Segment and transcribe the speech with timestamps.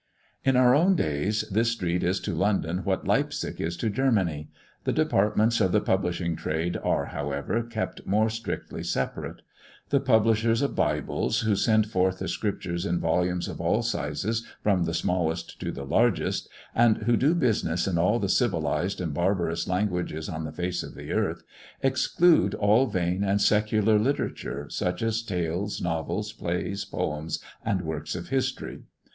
[0.43, 4.49] In our own days this street is to London what Leipzig is to Germany.
[4.83, 9.43] The departments of the publishing trade are, however, kept more strictly separate.
[9.89, 14.85] The publishers of Bibles, who send forth the Scriptures in volumes of all sizes, from
[14.85, 19.67] the smallest to the largest, and who do business in all the civilised and barbarous
[19.67, 21.43] languages on the face of the earth,
[21.83, 28.29] exclude all vain and secular literature, such as tales, novels, plays, poems, and works of
[28.29, 28.81] history.